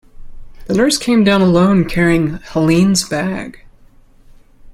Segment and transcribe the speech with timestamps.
[0.65, 3.63] The nurse came down alone carrying Helene's bag.